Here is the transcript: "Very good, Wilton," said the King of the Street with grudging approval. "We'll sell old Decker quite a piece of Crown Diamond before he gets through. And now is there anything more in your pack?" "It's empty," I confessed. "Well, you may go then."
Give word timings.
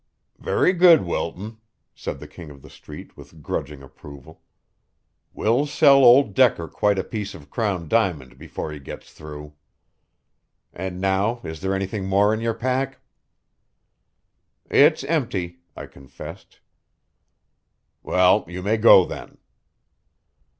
"Very 0.39 0.73
good, 0.73 1.03
Wilton," 1.03 1.59
said 1.93 2.19
the 2.19 2.27
King 2.27 2.49
of 2.49 2.63
the 2.63 2.71
Street 2.71 3.15
with 3.15 3.43
grudging 3.43 3.83
approval. 3.83 4.41
"We'll 5.31 5.67
sell 5.67 6.03
old 6.03 6.33
Decker 6.33 6.67
quite 6.67 6.97
a 6.97 7.03
piece 7.03 7.35
of 7.35 7.51
Crown 7.51 7.87
Diamond 7.87 8.39
before 8.39 8.71
he 8.71 8.79
gets 8.79 9.13
through. 9.13 9.53
And 10.73 10.99
now 10.99 11.39
is 11.43 11.61
there 11.61 11.75
anything 11.75 12.07
more 12.07 12.33
in 12.33 12.39
your 12.39 12.55
pack?" 12.55 12.99
"It's 14.71 15.03
empty," 15.03 15.59
I 15.77 15.85
confessed. 15.85 16.61
"Well, 18.01 18.43
you 18.47 18.63
may 18.63 18.77
go 18.77 19.05
then." 19.05 19.37